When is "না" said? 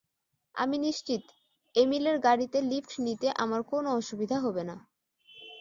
4.69-4.75